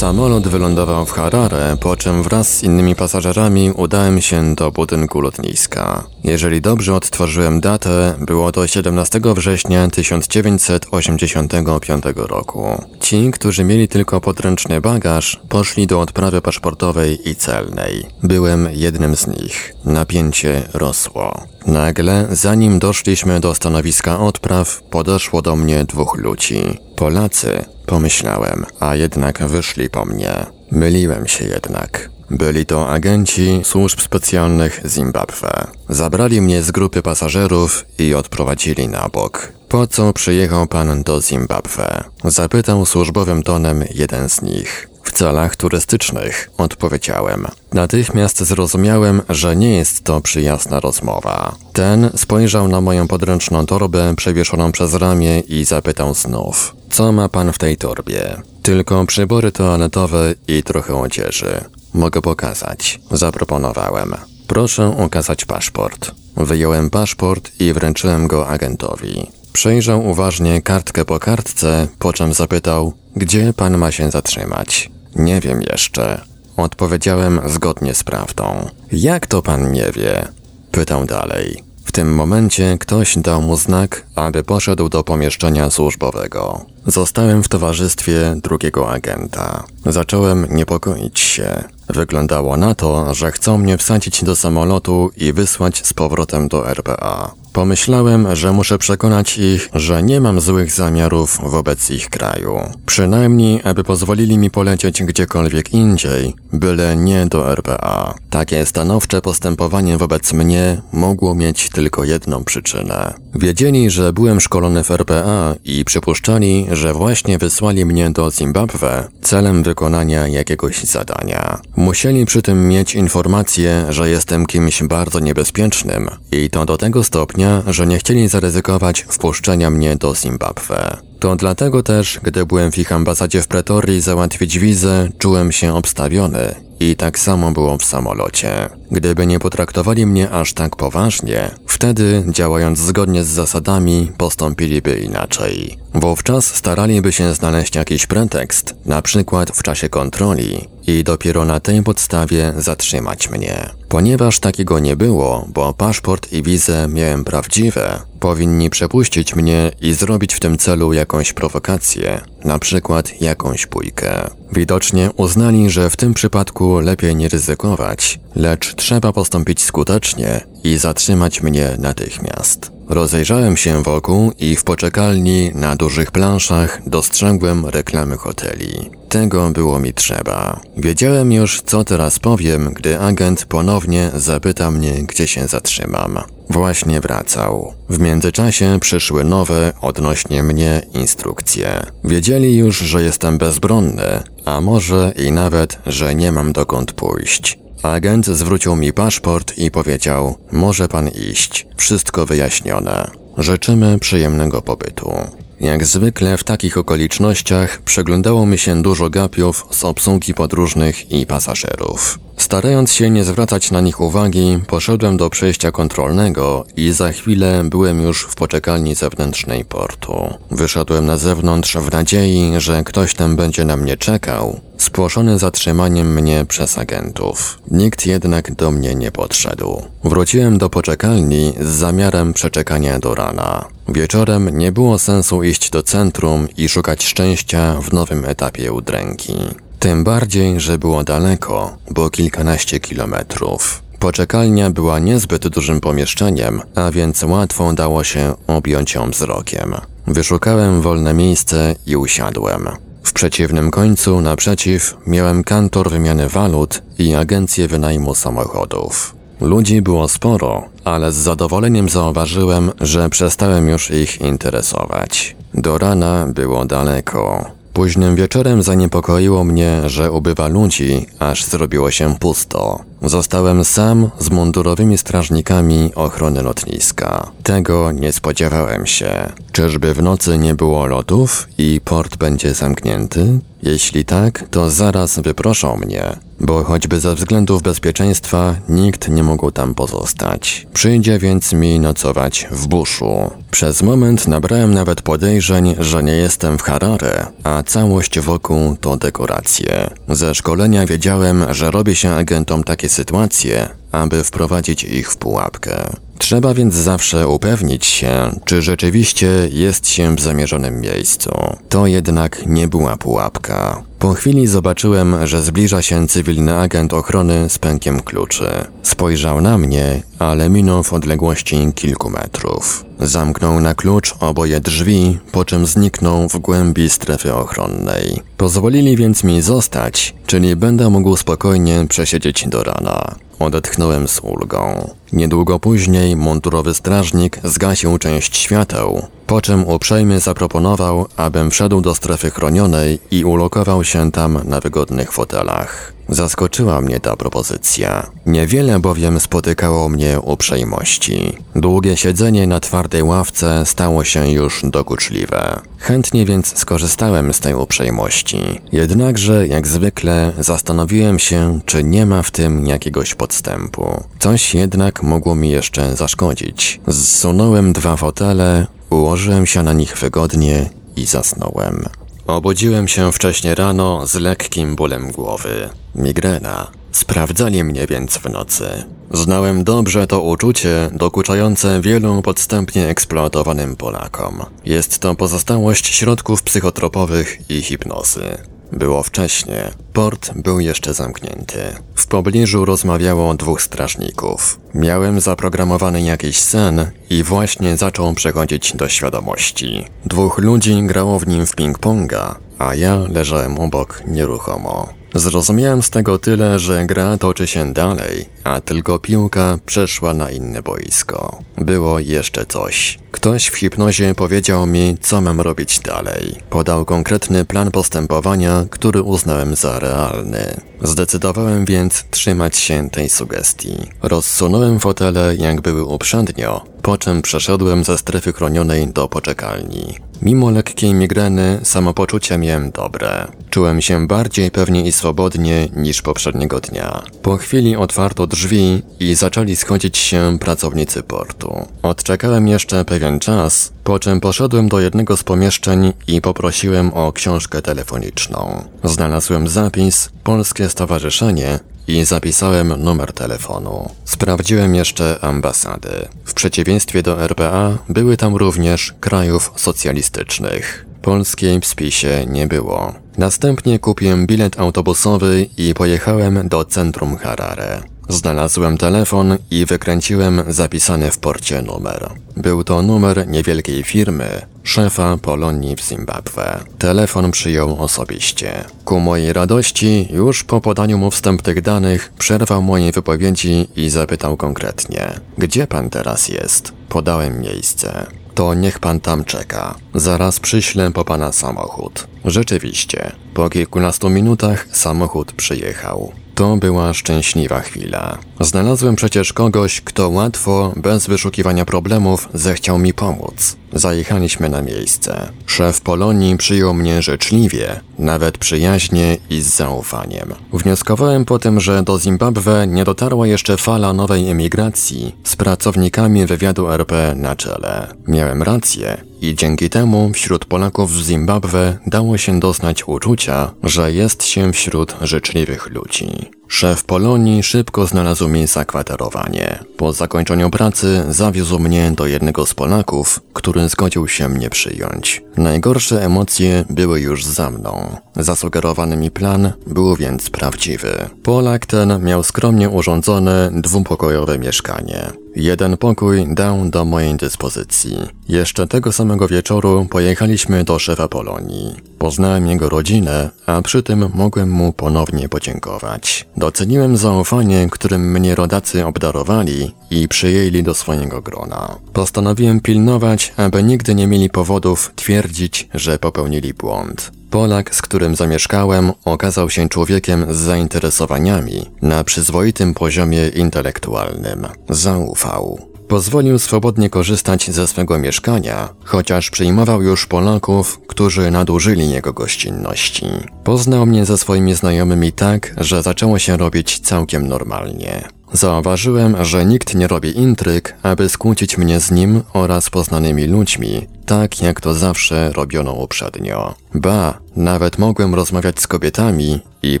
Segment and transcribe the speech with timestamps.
[0.00, 6.04] Samolot wylądował w Harare, po czym wraz z innymi pasażerami udałem się do budynku lotniska.
[6.24, 12.84] Jeżeli dobrze odtworzyłem datę, było to 17 września 1985 roku.
[13.00, 18.06] Ci, którzy mieli tylko podręczny bagaż, poszli do odprawy paszportowej i celnej.
[18.22, 19.74] Byłem jednym z nich.
[19.84, 21.46] Napięcie rosło.
[21.66, 26.78] Nagle, zanim doszliśmy do stanowiska odpraw, podeszło do mnie dwóch ludzi.
[26.96, 30.46] Polacy, pomyślałem, a jednak wyszli po mnie.
[30.70, 32.10] Myliłem się jednak.
[32.30, 35.66] Byli to agenci służb specjalnych Zimbabwe.
[35.88, 39.52] Zabrali mnie z grupy pasażerów i odprowadzili na bok.
[39.68, 42.04] Po co przyjechał pan do Zimbabwe?
[42.24, 44.89] Zapytał służbowym tonem jeden z nich.
[45.10, 47.46] W celach turystycznych, odpowiedziałem.
[47.72, 51.54] Natychmiast zrozumiałem, że nie jest to przyjazna rozmowa.
[51.72, 56.76] Ten spojrzał na moją podręczną torbę przewieszoną przez ramię i zapytał znów.
[56.90, 58.42] Co ma pan w tej torbie?
[58.62, 61.64] Tylko przybory toaletowe i trochę odzieży.
[61.94, 63.00] Mogę pokazać.
[63.10, 64.14] Zaproponowałem.
[64.46, 66.10] Proszę okazać paszport.
[66.36, 69.26] Wyjąłem paszport i wręczyłem go agentowi.
[69.52, 74.90] Przejrzał uważnie kartkę po kartce, po czym zapytał, gdzie pan ma się zatrzymać.
[75.16, 76.20] Nie wiem jeszcze.
[76.56, 78.68] Odpowiedziałem zgodnie z prawdą.
[78.92, 80.28] Jak to pan nie wie?
[80.70, 81.62] Pytał dalej.
[81.84, 86.66] W tym momencie ktoś dał mu znak, aby poszedł do pomieszczenia służbowego.
[86.86, 89.64] Zostałem w towarzystwie drugiego agenta.
[89.86, 91.64] Zacząłem niepokoić się.
[91.88, 97.34] Wyglądało na to, że chcą mnie wsadzić do samolotu i wysłać z powrotem do RPA.
[97.52, 102.60] Pomyślałem, że muszę przekonać ich, że nie mam złych zamiarów wobec ich kraju.
[102.86, 108.14] Przynajmniej, aby pozwolili mi polecieć gdziekolwiek indziej, byle nie do RPA.
[108.30, 113.14] Takie stanowcze postępowanie wobec mnie mogło mieć tylko jedną przyczynę.
[113.34, 119.62] Wiedzieli, że byłem szkolony w RPA i przypuszczali, że właśnie wysłali mnie do Zimbabwe celem
[119.62, 121.60] wykonania jakiegoś zadania.
[121.76, 127.39] Musieli przy tym mieć informację, że jestem kimś bardzo niebezpiecznym i to do tego stopnia,
[127.66, 130.96] że nie chcieli zaryzykować wpuszczenia mnie do Zimbabwe.
[131.20, 136.69] To dlatego też, gdy byłem w ich ambasadzie w Pretorii załatwić wizę, czułem się obstawiony
[136.80, 138.68] i tak samo było w samolocie.
[138.90, 145.78] Gdyby nie potraktowali mnie aż tak poważnie, wtedy, działając zgodnie z zasadami, postąpiliby inaczej.
[145.94, 151.82] Wówczas staraliby się znaleźć jakiś pretekst, na przykład w czasie kontroli, i dopiero na tej
[151.82, 153.70] podstawie zatrzymać mnie.
[153.88, 160.34] Ponieważ takiego nie było, bo paszport i wizę miałem prawdziwe, powinni przepuścić mnie i zrobić
[160.34, 164.30] w tym celu jakąś prowokację, na przykład jakąś bójkę.
[164.52, 171.42] Widocznie uznali, że w tym przypadku lepiej nie ryzykować, lecz trzeba postąpić skutecznie i zatrzymać
[171.42, 172.79] mnie natychmiast.
[172.90, 178.90] Rozejrzałem się wokół i w poczekalni na dużych planszach dostrzegłem reklamy hoteli.
[179.08, 180.60] Tego było mi trzeba.
[180.76, 186.18] Wiedziałem już, co teraz powiem, gdy agent ponownie zapyta mnie, gdzie się zatrzymam.
[186.48, 187.74] Właśnie wracał.
[187.88, 191.86] W międzyczasie przyszły nowe odnośnie mnie instrukcje.
[192.04, 197.58] Wiedzieli już, że jestem bezbronny, a może i nawet, że nie mam dokąd pójść.
[197.82, 203.10] Agent zwrócił mi paszport i powiedział: Może pan iść, wszystko wyjaśnione.
[203.38, 205.12] Życzymy przyjemnego pobytu.
[205.60, 212.18] Jak zwykle w takich okolicznościach przeglądało mi się dużo gapiów z obsługi podróżnych i pasażerów.
[212.40, 218.02] Starając się nie zwracać na nich uwagi, poszedłem do przejścia kontrolnego i za chwilę byłem
[218.02, 220.34] już w poczekalni zewnętrznej portu.
[220.50, 226.44] Wyszedłem na zewnątrz w nadziei, że ktoś tam będzie na mnie czekał, spłoszony zatrzymaniem mnie
[226.48, 227.58] przez agentów.
[227.70, 229.82] Nikt jednak do mnie nie podszedł.
[230.04, 233.64] Wróciłem do poczekalni z zamiarem przeczekania do rana.
[233.88, 239.34] Wieczorem nie było sensu iść do centrum i szukać szczęścia w nowym etapie udręki.
[239.80, 243.82] Tym bardziej, że było daleko, bo kilkanaście kilometrów.
[243.98, 249.74] Poczekalnia była niezbyt dużym pomieszczeniem, a więc łatwo dało się objąć ją wzrokiem.
[250.06, 252.68] Wyszukałem wolne miejsce i usiadłem.
[253.02, 259.14] W przeciwnym końcu, naprzeciw, miałem kantor wymiany walut i agencję wynajmu samochodów.
[259.40, 265.36] Ludzi było sporo, ale z zadowoleniem zauważyłem, że przestałem już ich interesować.
[265.54, 267.59] Do rana było daleko.
[267.72, 272.89] Późnym wieczorem zaniepokoiło mnie, że ubywa ludzi, aż zrobiło się pusto.
[273.02, 277.30] Zostałem sam z mundurowymi strażnikami ochrony lotniska.
[277.42, 279.32] Tego nie spodziewałem się.
[279.52, 283.40] Czyżby w nocy nie było lotów i port będzie zamknięty?
[283.62, 289.74] Jeśli tak, to zaraz wyproszą mnie, bo choćby ze względów bezpieczeństwa nikt nie mógł tam
[289.74, 290.66] pozostać.
[290.72, 293.30] Przyjdzie więc mi nocować w buszu.
[293.50, 299.90] Przez moment nabrałem nawet podejrzeń, że nie jestem w Harare, a całość wokół to dekoracje.
[300.08, 305.90] Ze szkolenia wiedziałem, że robi się agentom takie sytuacje, aby wprowadzić ich w pułapkę.
[306.18, 311.30] Trzeba więc zawsze upewnić się, czy rzeczywiście jest się w zamierzonym miejscu.
[311.68, 313.82] To jednak nie była pułapka.
[313.98, 318.48] Po chwili zobaczyłem, że zbliża się cywilny agent ochrony z pękiem kluczy.
[318.82, 322.84] Spojrzał na mnie, ale minął w odległości kilku metrów.
[323.00, 328.22] Zamknął na klucz oboje drzwi, po czym zniknął w głębi strefy ochronnej.
[328.36, 333.14] Pozwolili więc mi zostać, czyli będę mógł spokojnie przesiedzieć do rana.
[333.40, 334.94] Odetchnąłem z ulgą.
[335.12, 342.30] Niedługo później mundurowy strażnik zgasił część świateł, po czym uprzejmie zaproponował, abym wszedł do strefy
[342.30, 345.92] chronionej i ulokował się tam na wygodnych fotelach.
[346.08, 348.10] Zaskoczyła mnie ta propozycja.
[348.26, 351.36] Niewiele bowiem spotykało mnie uprzejmości.
[351.54, 355.60] Długie siedzenie na twardej ławce stało się już dokuczliwe.
[355.78, 358.60] Chętnie więc skorzystałem z tej uprzejmości.
[358.72, 364.04] Jednakże, jak zwykle, zastanowiłem się, czy nie ma w tym jakiegoś podstępu.
[364.18, 366.80] Coś jednak mogło mi jeszcze zaszkodzić.
[366.90, 371.84] Zsunąłem dwa fotele, ułożyłem się na nich wygodnie i zasnąłem.
[372.26, 375.68] Obudziłem się wcześnie rano z lekkim bólem głowy.
[375.94, 376.70] Migrena.
[376.92, 378.84] Sprawdzali mnie więc w nocy.
[379.10, 384.44] Znałem dobrze to uczucie dokuczające wielu podstępnie eksploatowanym Polakom.
[384.64, 388.38] Jest to pozostałość środków psychotropowych i hipnozy.
[388.72, 389.70] Było wcześnie.
[389.92, 391.58] Port był jeszcze zamknięty.
[391.94, 394.60] W pobliżu rozmawiało dwóch strażników.
[394.74, 399.84] Miałem zaprogramowany jakiś sen i właśnie zaczął przechodzić do świadomości.
[400.04, 404.88] Dwóch ludzi grało w nim w ping-ponga, a ja leżałem obok nieruchomo.
[405.14, 410.62] Zrozumiałem z tego tyle, że gra toczy się dalej, a tylko piłka przeszła na inne
[410.62, 411.38] boisko.
[411.56, 412.98] Było jeszcze coś.
[413.10, 416.36] Ktoś w hipnozie powiedział mi, co mam robić dalej.
[416.50, 420.60] Podał konkretny plan postępowania, który uznałem za realny.
[420.82, 423.76] Zdecydowałem więc trzymać się tej sugestii.
[424.02, 429.98] Rozsunąłem fotele, jak były uprzednio, po czym przeszedłem ze strefy chronionej do poczekalni.
[430.22, 433.26] Mimo lekkiej migreny, samopoczucie miałem dobre.
[433.50, 437.02] Czułem się bardziej pewnie i swobodnie niż poprzedniego dnia.
[437.22, 441.66] Po chwili otwarto drzwi i zaczęli schodzić się pracownicy portu.
[441.82, 447.62] Odczekałem jeszcze pewien czas, po czym poszedłem do jednego z pomieszczeń i poprosiłem o książkę
[447.62, 448.64] telefoniczną.
[448.84, 453.90] Znalazłem zapis Polskie Stowarzyszenie i zapisałem numer telefonu.
[454.04, 456.08] Sprawdziłem jeszcze ambasady.
[456.24, 460.86] W przeciwieństwie do RPA były tam również krajów socjalistycznych.
[461.02, 462.94] Polskiej w spisie nie było.
[463.18, 467.82] Następnie kupiłem bilet autobusowy i pojechałem do centrum Harare.
[468.10, 472.10] Znalazłem telefon i wykręciłem zapisany w porcie numer.
[472.36, 476.60] Był to numer niewielkiej firmy, szefa Polonii w Zimbabwe.
[476.78, 478.64] Telefon przyjął osobiście.
[478.84, 485.20] Ku mojej radości, już po podaniu mu wstępnych danych, przerwał mojej wypowiedzi i zapytał konkretnie:
[485.38, 486.72] Gdzie pan teraz jest?
[486.88, 488.06] Podałem miejsce.
[488.34, 489.74] To niech pan tam czeka.
[489.94, 492.06] Zaraz przyślę po pana samochód.
[492.24, 496.12] Rzeczywiście, po kilkunastu minutach samochód przyjechał.
[496.34, 498.18] To była szczęśliwa chwila.
[498.40, 503.59] Znalazłem przecież kogoś, kto łatwo, bez wyszukiwania problemów, zechciał mi pomóc.
[503.72, 505.28] Zajechaliśmy na miejsce.
[505.46, 510.34] Szef Polonii przyjął mnie życzliwie, nawet przyjaźnie i z zaufaniem.
[510.52, 516.70] Wnioskowałem po tym, że do Zimbabwe nie dotarła jeszcze fala nowej emigracji z pracownikami wywiadu
[516.70, 517.94] RP na czele.
[518.08, 524.24] Miałem rację i dzięki temu wśród Polaków w Zimbabwe dało się doznać uczucia, że jest
[524.24, 526.39] się wśród życzliwych ludzi.
[526.50, 529.58] Szef Polonii szybko znalazł mi zakwaterowanie.
[529.76, 535.22] Po zakończeniu pracy zawiózł mnie do jednego z Polaków, który zgodził się mnie przyjąć.
[535.36, 537.96] Najgorsze emocje były już za mną.
[538.16, 541.08] Zasugerowany mi plan był więc prawdziwy.
[541.22, 545.10] Polak ten miał skromnie urządzone dwupokojowe mieszkanie.
[545.36, 547.96] Jeden pokój dał do mojej dyspozycji.
[548.28, 551.76] Jeszcze tego samego wieczoru pojechaliśmy do szefa Polonii.
[551.98, 556.26] Poznałem jego rodzinę, a przy tym mogłem mu ponownie podziękować.
[556.36, 561.76] Doceniłem zaufanie, którym mnie rodacy obdarowali i przyjęli do swojego grona.
[561.92, 567.19] Postanowiłem pilnować, aby nigdy nie mieli powodów twierdzić, że popełnili błąd.
[567.30, 574.46] Polak, z którym zamieszkałem, okazał się człowiekiem z zainteresowaniami na przyzwoitym poziomie intelektualnym.
[574.68, 575.70] Zaufał.
[575.88, 583.06] Pozwolił swobodnie korzystać ze swego mieszkania, chociaż przyjmował już Polaków, którzy nadużyli jego gościnności.
[583.44, 588.08] Poznał mnie ze swoimi znajomymi tak, że zaczęło się robić całkiem normalnie.
[588.32, 594.42] Zauważyłem, że nikt nie robi intryg, aby skłócić mnie z nim oraz poznanymi ludźmi, tak
[594.42, 596.54] jak to zawsze robiono uprzednio.
[596.74, 599.80] Ba, nawet mogłem rozmawiać z kobietami i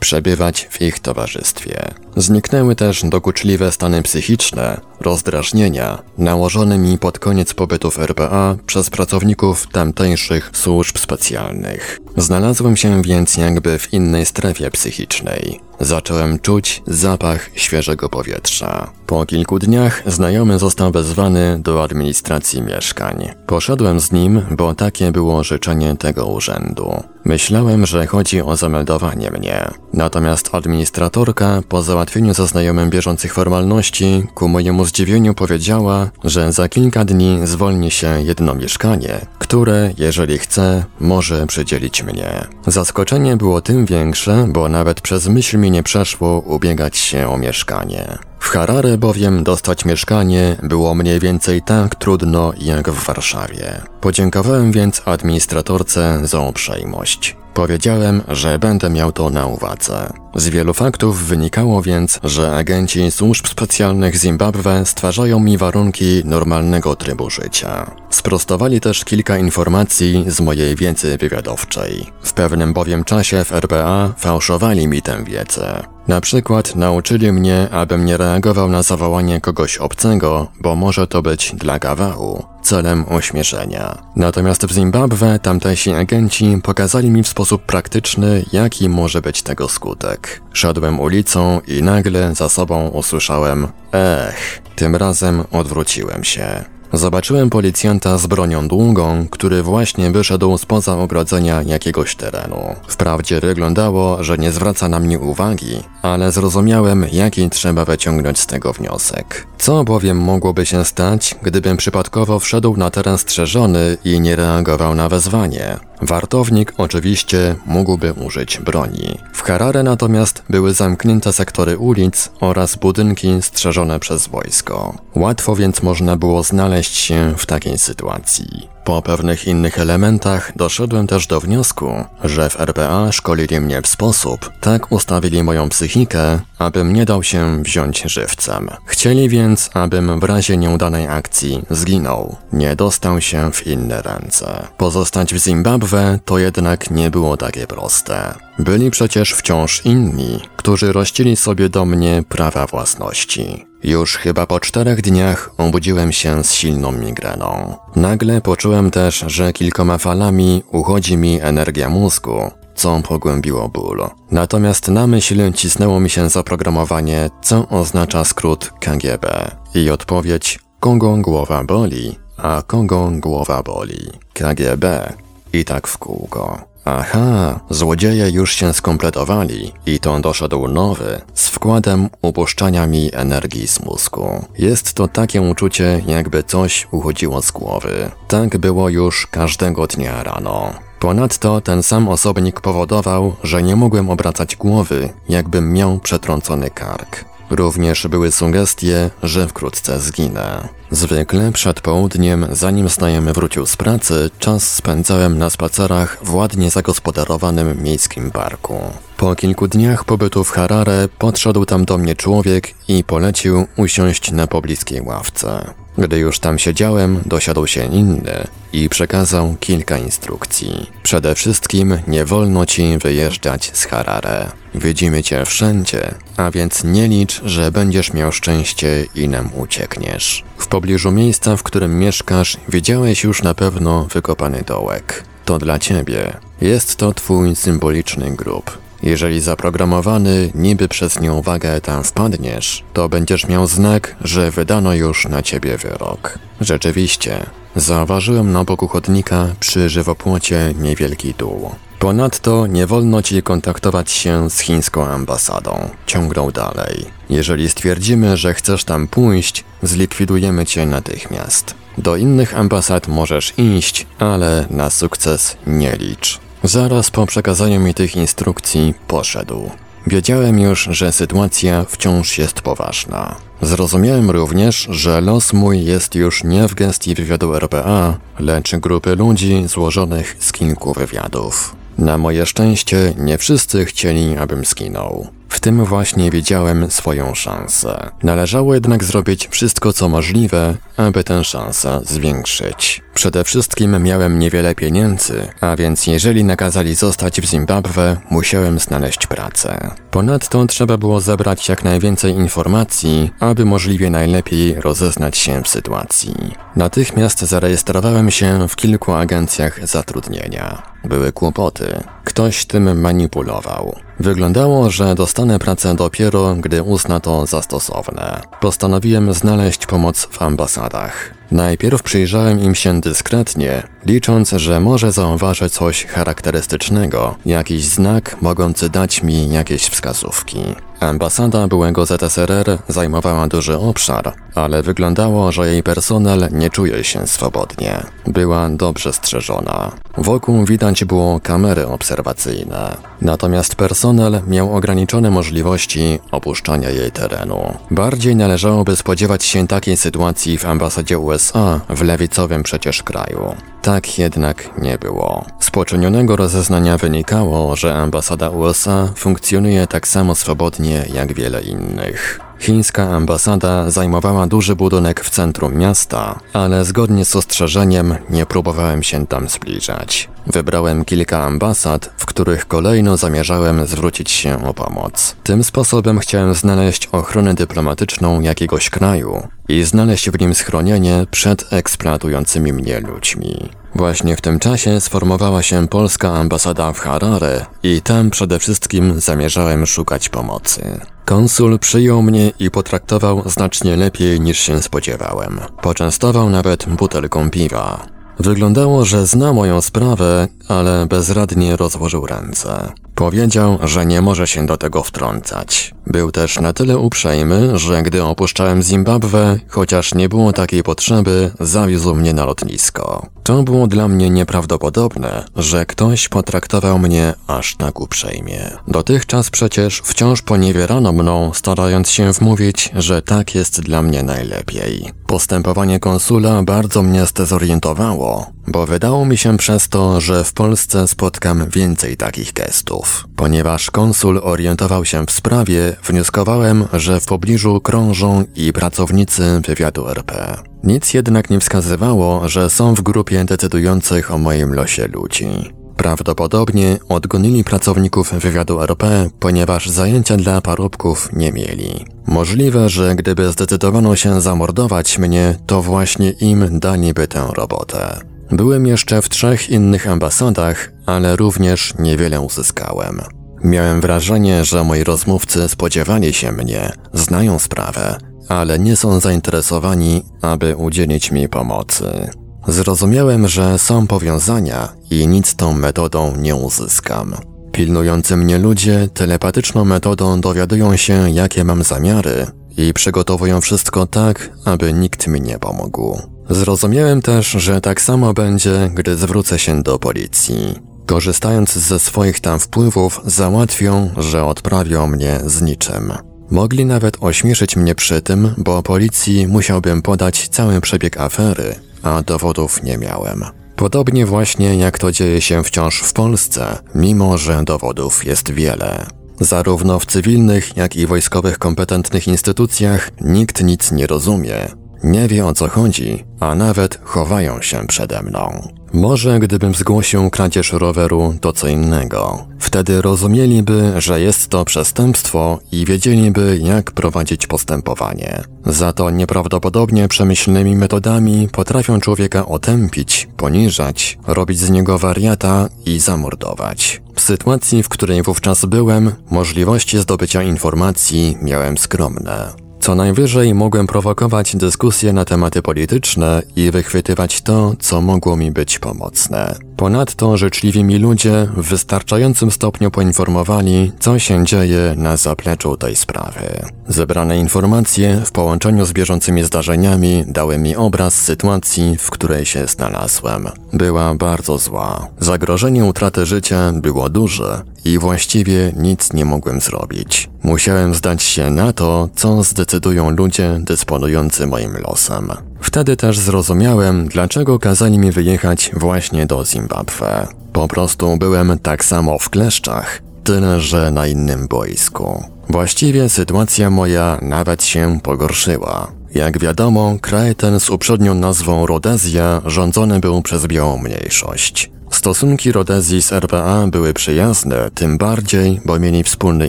[0.00, 1.94] przebywać w ich towarzystwie.
[2.16, 9.66] Zniknęły też dokuczliwe stany psychiczne, rozdrażnienia, nałożone mi pod koniec pobytu w RPA przez pracowników
[9.72, 12.00] tamtejszych służb specjalnych.
[12.16, 15.69] Znalazłem się więc jakby w innej strefie psychicznej.
[15.80, 18.92] Zacząłem czuć zapach świeżego powietrza.
[19.10, 23.28] Po kilku dniach znajomy został wezwany do administracji mieszkań.
[23.46, 27.02] Poszedłem z nim, bo takie było życzenie tego urzędu.
[27.24, 29.70] Myślałem, że chodzi o zameldowanie mnie.
[29.92, 37.04] Natomiast administratorka po załatwieniu ze znajomym bieżących formalności ku mojemu zdziwieniu powiedziała, że za kilka
[37.04, 42.46] dni zwolni się jedno mieszkanie, które, jeżeli chce, może przydzielić mnie.
[42.66, 48.29] Zaskoczenie było tym większe, bo nawet przez myśl mi nie przeszło ubiegać się o mieszkanie.
[48.40, 53.82] W Harare bowiem dostać mieszkanie było mniej więcej tak trudno jak w Warszawie.
[54.00, 57.36] Podziękowałem więc administratorce za uprzejmość.
[57.54, 60.12] Powiedziałem, że będę miał to na uwadze.
[60.34, 67.30] Z wielu faktów wynikało więc, że agenci służb specjalnych Zimbabwe stwarzają mi warunki normalnego trybu
[67.30, 67.90] życia.
[68.10, 72.06] Sprostowali też kilka informacji z mojej wiedzy wywiadowczej.
[72.22, 75.82] W pewnym bowiem czasie w RPA fałszowali mi tę wiedzę.
[76.08, 81.54] Na przykład nauczyli mnie, abym nie reagował na zawołanie kogoś obcego, bo może to być
[81.54, 83.98] dla gawału, celem ośmieszenia.
[84.16, 90.19] Natomiast w Zimbabwe tamtejsi agenci pokazali mi w sposób praktyczny, jaki może być tego skutek.
[90.52, 96.64] Szedłem ulicą i nagle za sobą usłyszałem Ech, tym razem odwróciłem się.
[96.92, 102.74] Zobaczyłem policjanta z bronią długą, który właśnie wyszedł spoza ogrodzenia jakiegoś terenu.
[102.88, 108.72] Wprawdzie wyglądało, że nie zwraca na mnie uwagi, ale zrozumiałem, jaki trzeba wyciągnąć z tego
[108.72, 109.46] wniosek.
[109.58, 115.08] Co bowiem mogłoby się stać, gdybym przypadkowo wszedł na teren strzeżony i nie reagował na
[115.08, 115.76] wezwanie?
[116.02, 119.18] Wartownik oczywiście mógłby użyć broni.
[119.32, 124.94] W Harare natomiast były zamknięte sektory ulic oraz budynki strzeżone przez wojsko.
[125.14, 128.68] Łatwo więc można było znaleźć się w takiej sytuacji.
[128.84, 134.50] Po pewnych innych elementach doszedłem też do wniosku, że w RPA szkolili mnie w sposób,
[134.60, 138.70] tak ustawili moją psychikę, abym nie dał się wziąć żywcem.
[138.84, 144.66] Chcieli więc, abym w razie nieudanej akcji zginął, nie dostał się w inne ręce.
[144.76, 148.34] Pozostać w Zimbabwe to jednak nie było takie proste.
[148.58, 153.66] Byli przecież wciąż inni, którzy rościli sobie do mnie prawa własności.
[153.82, 157.76] Już chyba po czterech dniach obudziłem się z silną migreną.
[157.96, 164.08] Nagle poczułem też, że kilkoma falami uchodzi mi energia mózgu, co pogłębiło ból.
[164.30, 169.50] Natomiast na myśl cisnęło mi się zaprogramowanie, co oznacza skrót KGB.
[169.74, 174.10] I odpowiedź, kogo głowa boli, a kogo głowa boli.
[174.32, 175.12] KGB.
[175.52, 176.69] I tak w kółko.
[176.84, 183.80] Aha, złodzieje już się skompletowali i to doszedł nowy, z wkładem upuszczania mi energii z
[183.80, 184.44] mózgu.
[184.58, 188.10] Jest to takie uczucie, jakby coś uchodziło z głowy.
[188.28, 190.74] Tak było już każdego dnia rano.
[191.00, 197.24] Ponadto ten sam osobnik powodował, że nie mogłem obracać głowy, jakbym miał przetrącony kark.
[197.50, 200.68] Również były sugestie, że wkrótce zginę.
[200.90, 207.82] Zwykle przed południem, zanim znajomy wrócił z pracy, czas spędzałem na spacerach w ładnie zagospodarowanym
[207.82, 208.80] miejskim parku.
[209.20, 214.46] Po kilku dniach pobytu w Harare podszedł tam do mnie człowiek i polecił usiąść na
[214.46, 215.74] pobliskiej ławce.
[215.98, 220.90] Gdy już tam siedziałem, dosiadł się inny i przekazał kilka instrukcji.
[221.02, 224.52] Przede wszystkim nie wolno ci wyjeżdżać z Harare.
[224.74, 230.44] Widzimy cię wszędzie, a więc nie licz, że będziesz miał szczęście i nam uciekniesz.
[230.58, 235.24] W pobliżu miejsca, w którym mieszkasz, widziałeś już na pewno wykopany dołek.
[235.44, 236.36] To dla ciebie.
[236.60, 238.89] Jest to twój symboliczny grób.
[239.02, 245.42] Jeżeli zaprogramowany niby przez nieuwagę tam wpadniesz, to będziesz miał znak, że wydano już na
[245.42, 246.38] ciebie wyrok.
[246.60, 251.70] Rzeczywiście, zauważyłem na boku chodnika przy żywopłocie niewielki dół.
[251.98, 255.88] Ponadto nie wolno ci kontaktować się z chińską ambasadą.
[256.06, 257.06] Ciągnął dalej.
[257.30, 261.74] Jeżeli stwierdzimy, że chcesz tam pójść, zlikwidujemy cię natychmiast.
[261.98, 266.40] Do innych ambasad możesz iść, ale na sukces nie licz.
[266.64, 269.70] Zaraz po przekazaniu mi tych instrukcji poszedł.
[270.06, 273.36] Wiedziałem już, że sytuacja wciąż jest poważna.
[273.62, 279.64] Zrozumiałem również, że los mój jest już nie w gestii wywiadu RPA, lecz grupy ludzi
[279.68, 281.76] złożonych z kilku wywiadów.
[281.98, 285.39] Na moje szczęście nie wszyscy chcieli, abym skinął.
[285.50, 288.10] W tym właśnie widziałem swoją szansę.
[288.22, 293.02] Należało jednak zrobić wszystko co możliwe, aby tę szansę zwiększyć.
[293.14, 299.90] Przede wszystkim miałem niewiele pieniędzy, a więc jeżeli nakazali zostać w Zimbabwe, musiałem znaleźć pracę.
[300.10, 306.34] Ponadto trzeba było zebrać jak najwięcej informacji, aby możliwie najlepiej rozeznać się w sytuacji.
[306.76, 310.82] Natychmiast zarejestrowałem się w kilku agencjach zatrudnienia.
[311.04, 312.02] Były kłopoty.
[312.24, 314.09] Ktoś tym manipulował.
[314.20, 318.40] Wyglądało, że dostanę pracę dopiero, gdy uzna to za stosowne.
[318.60, 321.39] Postanowiłem znaleźć pomoc w ambasadach.
[321.50, 329.22] Najpierw przyjrzałem im się dyskretnie, licząc, że może zauważę coś charakterystycznego, jakiś znak mogący dać
[329.22, 330.60] mi jakieś wskazówki.
[331.00, 338.02] Ambasada byłego ZSRR zajmowała duży obszar, ale wyglądało, że jej personel nie czuje się swobodnie.
[338.26, 339.92] Była dobrze strzeżona.
[340.16, 347.74] Wokół widać było kamery obserwacyjne, natomiast personel miał ograniczone możliwości opuszczania jej terenu.
[347.90, 351.39] Bardziej należałoby spodziewać się takiej sytuacji w ambasadzie USA
[351.88, 353.54] w lewicowym przecież kraju.
[353.82, 355.44] Tak jednak nie było.
[355.60, 362.40] Z poczynionego rozeznania wynikało, że ambasada USA funkcjonuje tak samo swobodnie jak wiele innych.
[362.60, 369.26] Chińska ambasada zajmowała duży budynek w centrum miasta, ale zgodnie z ostrzeżeniem nie próbowałem się
[369.26, 370.28] tam zbliżać.
[370.46, 375.36] Wybrałem kilka ambasad, w których kolejno zamierzałem zwrócić się o pomoc.
[375.42, 382.72] Tym sposobem chciałem znaleźć ochronę dyplomatyczną jakiegoś kraju i znaleźć w nim schronienie przed eksploatującymi
[382.72, 383.70] mnie ludźmi.
[383.94, 389.86] Właśnie w tym czasie sformowała się polska ambasada w Harare i tam przede wszystkim zamierzałem
[389.86, 391.00] szukać pomocy.
[391.24, 395.60] Konsul przyjął mnie i potraktował znacznie lepiej niż się spodziewałem.
[395.82, 398.06] Poczęstował nawet butelką piwa.
[398.38, 402.92] Wyglądało, że zna moją sprawę, ale bezradnie rozłożył ręce.
[403.20, 405.94] Powiedział, że nie może się do tego wtrącać.
[406.06, 412.14] Był też na tyle uprzejmy, że gdy opuszczałem Zimbabwe, chociaż nie było takiej potrzeby, zawiózł
[412.14, 413.26] mnie na lotnisko.
[413.42, 418.70] To było dla mnie nieprawdopodobne, że ktoś potraktował mnie aż tak uprzejmie.
[418.88, 425.10] Dotychczas przecież wciąż poniewierano mną, starając się wmówić, że tak jest dla mnie najlepiej.
[425.26, 431.68] Postępowanie konsula bardzo mnie zdezorientowało, bo wydało mi się przez to, że w Polsce spotkam
[431.68, 433.24] więcej takich gestów.
[433.36, 440.56] Ponieważ konsul orientował się w sprawie, wnioskowałem, że w pobliżu krążą i pracownicy wywiadu RP.
[440.84, 445.48] Nic jednak nie wskazywało, że są w grupie decydujących o moim losie ludzi.
[445.96, 452.04] Prawdopodobnie odgonili pracowników wywiadu RP, ponieważ zajęcia dla parobków nie mieli.
[452.26, 458.29] Możliwe, że gdyby zdecydowano się zamordować mnie, to właśnie im daliby tę robotę.
[458.52, 463.20] Byłem jeszcze w trzech innych ambasadach, ale również niewiele uzyskałem.
[463.64, 470.76] Miałem wrażenie, że moi rozmówcy spodziewali się mnie, znają sprawę, ale nie są zainteresowani, aby
[470.76, 472.30] udzielić mi pomocy.
[472.68, 477.34] Zrozumiałem, że są powiązania i nic tą metodą nie uzyskam.
[477.72, 484.92] Pilnujący mnie ludzie telepatyczną metodą dowiadują się, jakie mam zamiary i przygotowują wszystko tak, aby
[484.92, 486.18] nikt mi nie pomógł.
[486.50, 490.74] Zrozumiałem też, że tak samo będzie, gdy zwrócę się do policji.
[491.06, 496.12] Korzystając ze swoich tam wpływów, załatwią, że odprawią mnie z niczym.
[496.50, 502.82] Mogli nawet ośmieszyć mnie przy tym, bo policji musiałbym podać cały przebieg afery, a dowodów
[502.82, 503.44] nie miałem.
[503.76, 509.06] Podobnie właśnie jak to dzieje się wciąż w Polsce, mimo że dowodów jest wiele.
[509.40, 514.68] Zarówno w cywilnych, jak i wojskowych kompetentnych instytucjach nikt nic nie rozumie,
[515.04, 518.68] nie wie o co chodzi, a nawet chowają się przede mną.
[518.92, 522.46] Może gdybym zgłosił kradzież roweru, to co innego.
[522.58, 528.42] Wtedy rozumieliby, że jest to przestępstwo i wiedzieliby, jak prowadzić postępowanie.
[528.66, 537.02] Za to nieprawdopodobnie przemyślnymi metodami potrafią człowieka otępić, poniżać, robić z niego wariata i zamordować.
[537.14, 542.69] W sytuacji, w której wówczas byłem, możliwości zdobycia informacji miałem skromne.
[542.80, 548.78] Co najwyżej mogłem prowokować dyskusje na tematy polityczne i wychwytywać to, co mogło mi być
[548.78, 549.69] pomocne.
[549.80, 556.66] Ponadto życzliwi mi ludzie w wystarczającym stopniu poinformowali, co się dzieje na zapleczu tej sprawy.
[556.88, 563.48] Zebrane informacje w połączeniu z bieżącymi zdarzeniami dały mi obraz sytuacji, w której się znalazłem.
[563.72, 565.08] Była bardzo zła.
[565.18, 570.30] Zagrożenie utraty życia było duże i właściwie nic nie mogłem zrobić.
[570.42, 575.49] Musiałem zdać się na to, co zdecydują ludzie dysponujący moim losem.
[575.60, 580.26] Wtedy też zrozumiałem, dlaczego kazali mi wyjechać właśnie do Zimbabwe.
[580.52, 585.24] Po prostu byłem tak samo w kleszczach, tyle że na innym boisku.
[585.48, 588.92] Właściwie sytuacja moja nawet się pogorszyła.
[589.14, 594.70] Jak wiadomo, kraj ten z uprzednią nazwą Rhodezja rządzony był przez białą mniejszość.
[594.90, 599.48] Stosunki Rodezji z RPA były przyjazne, tym bardziej, bo mieli wspólny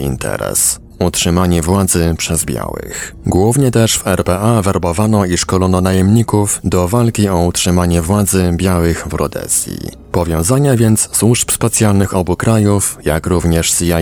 [0.00, 3.14] interes utrzymanie władzy przez białych.
[3.26, 9.14] Głównie też w RPA werbowano i szkolono najemników do walki o utrzymanie władzy białych w
[9.14, 9.78] Rodezji.
[10.12, 13.98] Powiązania więc służb specjalnych obu krajów, jak również CIA,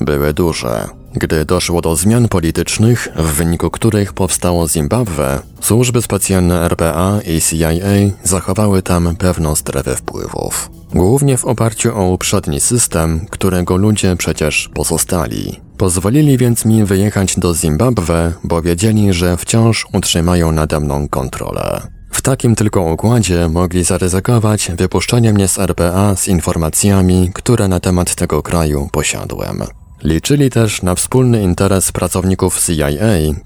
[0.00, 0.88] były duże.
[1.14, 8.16] Gdy doszło do zmian politycznych, w wyniku których powstało Zimbabwe, służby specjalne RPA i CIA
[8.24, 10.79] zachowały tam pewną strefę wpływów.
[10.94, 15.60] Głównie w oparciu o uprzedni system, którego ludzie przecież pozostali.
[15.76, 21.80] Pozwolili więc mi wyjechać do Zimbabwe, bo wiedzieli, że wciąż utrzymają nade mną kontrolę.
[22.10, 28.14] W takim tylko układzie mogli zaryzykować wypuszczenie mnie z RPA z informacjami, które na temat
[28.14, 29.62] tego kraju posiadłem.
[30.04, 32.96] Liczyli też na wspólny interes pracowników CIA,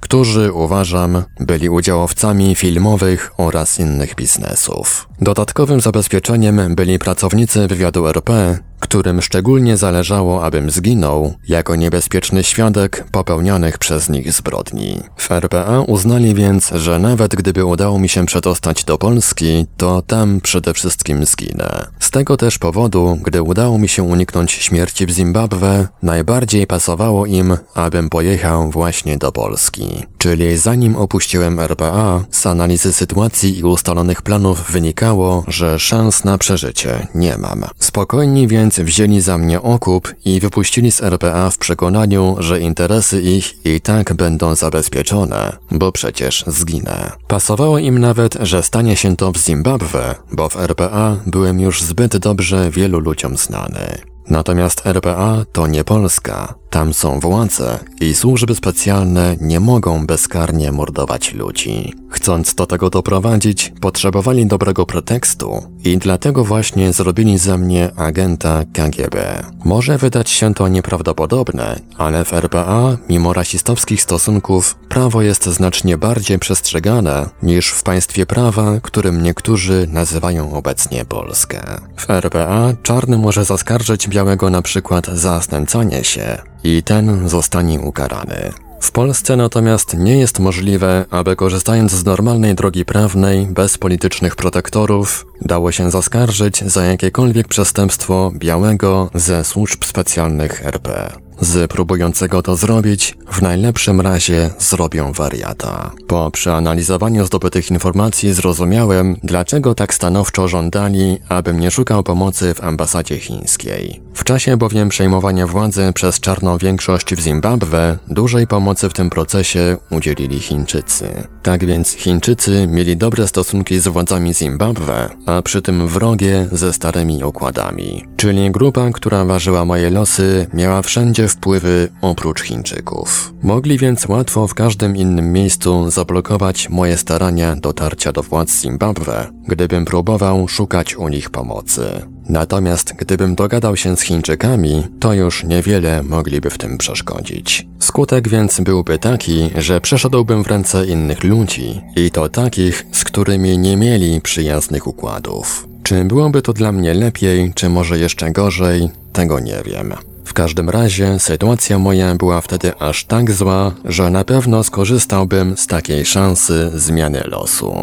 [0.00, 5.08] którzy, uważam, byli udziałowcami filmowych oraz innych biznesów.
[5.20, 13.78] Dodatkowym zabezpieczeniem byli pracownicy wywiadu RP, którym szczególnie zależało, abym zginął, jako niebezpieczny świadek popełnionych
[13.78, 15.00] przez nich zbrodni.
[15.16, 20.40] W RPA uznali więc, że nawet gdyby udało mi się przedostać do Polski, to tam
[20.40, 21.86] przede wszystkim zginę.
[22.00, 27.56] Z tego też powodu, gdy udało mi się uniknąć śmierci w Zimbabwe, najbardziej pasowało im,
[27.74, 30.02] abym pojechał właśnie do Polski.
[30.18, 37.06] Czyli zanim opuściłem RPA, z analizy sytuacji i ustalonych planów wynikało, że szans na przeżycie
[37.14, 37.64] nie mam.
[37.78, 43.66] Spokojni więc wzięli za mnie okup i wypuścili z RPA w przekonaniu, że interesy ich
[43.66, 47.12] i tak będą zabezpieczone, bo przecież zginę.
[47.28, 52.16] Pasowało im nawet, że stanie się to w Zimbabwe, bo w RPA byłem już zbyt
[52.16, 53.98] dobrze wielu ludziom znany.
[54.30, 61.34] Natomiast RPA to nie Polska, tam są władze i służby specjalne nie mogą bezkarnie mordować
[61.34, 61.94] ludzi.
[62.10, 69.42] Chcąc do tego doprowadzić, potrzebowali dobrego pretekstu i dlatego właśnie zrobili ze mnie agenta KGB.
[69.64, 76.38] Może wydać się to nieprawdopodobne, ale w RPA, mimo rasistowskich stosunków, prawo jest znacznie bardziej
[76.38, 81.60] przestrzegane niż w państwie prawa, którym niektórzy nazywają obecnie Polskę.
[81.96, 88.52] W RPA czarny może zaskarżyć białego na przykład za znęcanie się, i ten zostanie ukarany.
[88.80, 95.26] W Polsce natomiast nie jest możliwe, aby korzystając z normalnej drogi prawnej, bez politycznych protektorów,
[95.40, 101.12] dało się zaskarżyć za jakiekolwiek przestępstwo białego ze służb specjalnych RP.
[101.40, 105.90] Z próbującego to zrobić, w najlepszym razie zrobią wariata.
[106.06, 113.18] Po przeanalizowaniu zdobytych informacji zrozumiałem, dlaczego tak stanowczo żądali, abym nie szukał pomocy w ambasadzie
[113.18, 114.03] chińskiej.
[114.14, 119.76] W czasie bowiem przejmowania władzy przez czarną większość w Zimbabwe, dużej pomocy w tym procesie
[119.90, 121.08] udzielili Chińczycy.
[121.42, 127.24] Tak więc Chińczycy mieli dobre stosunki z władzami Zimbabwe, a przy tym wrogie ze starymi
[127.24, 128.04] układami.
[128.16, 133.34] Czyli grupa, która ważyła moje losy, miała wszędzie wpływy oprócz Chińczyków.
[133.42, 139.84] Mogli więc łatwo w każdym innym miejscu zablokować moje starania dotarcia do władz Zimbabwe, gdybym
[139.84, 142.13] próbował szukać u nich pomocy.
[142.28, 147.66] Natomiast gdybym dogadał się z Chińczykami, to już niewiele mogliby w tym przeszkodzić.
[147.78, 153.58] Skutek więc byłby taki, że przeszedłbym w ręce innych ludzi i to takich, z którymi
[153.58, 155.68] nie mieli przyjaznych układów.
[155.82, 159.94] Czy byłoby to dla mnie lepiej, czy może jeszcze gorzej, tego nie wiem.
[160.24, 165.66] W każdym razie sytuacja moja była wtedy aż tak zła, że na pewno skorzystałbym z
[165.66, 167.74] takiej szansy zmiany losu.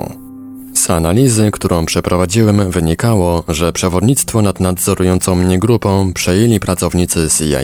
[0.74, 7.60] Z analizy, którą przeprowadziłem, wynikało, że przewodnictwo nad nadzorującą mnie grupą przejęli pracownicy CIA.